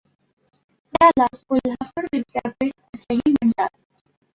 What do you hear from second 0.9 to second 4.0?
याला कोल्हापूर विद्यापीठ असेही म्हणतात.